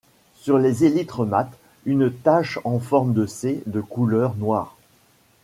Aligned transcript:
Sur 0.39 0.57
les 0.57 0.83
élytres 0.83 1.25
mats, 1.27 1.51
une 1.85 2.11
tache 2.11 2.57
en 2.63 2.79
forme 2.79 3.13
de 3.13 3.27
C 3.27 3.61
de 3.67 3.81
couleur 3.81 4.33
noire. 4.33 4.75